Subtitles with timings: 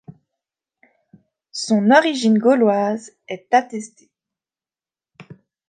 [1.51, 4.09] Son origine gauloise est attestée.